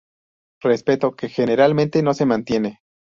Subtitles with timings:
[0.63, 2.79] Respeto que generalmente no se mantiene.